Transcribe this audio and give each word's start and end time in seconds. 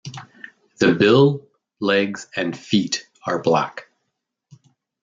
The 0.79 0.95
bill, 0.95 1.45
legs 1.79 2.25
and 2.35 2.57
feet 2.57 3.07
are 3.27 3.39
black. 3.39 3.87